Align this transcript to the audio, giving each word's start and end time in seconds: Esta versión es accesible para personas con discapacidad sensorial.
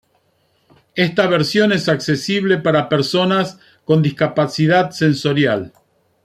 Esta 0.95 1.27
versión 1.27 1.71
es 1.73 1.87
accesible 1.87 2.57
para 2.57 2.89
personas 2.89 3.59
con 3.85 4.01
discapacidad 4.01 4.89
sensorial. 4.89 5.73